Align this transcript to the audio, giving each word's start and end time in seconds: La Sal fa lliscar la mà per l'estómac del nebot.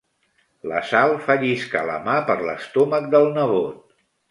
La 0.71 0.79
Sal 0.91 1.13
fa 1.25 1.35
lliscar 1.43 1.85
la 1.91 1.99
mà 2.09 2.17
per 2.31 2.39
l'estómac 2.49 3.09
del 3.15 3.31
nebot. 3.39 3.81